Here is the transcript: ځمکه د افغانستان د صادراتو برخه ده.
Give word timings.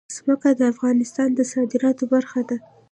ځمکه 0.17 0.49
د 0.59 0.61
افغانستان 0.73 1.29
د 1.33 1.39
صادراتو 1.51 2.03
برخه 2.13 2.41
ده. 2.49 2.57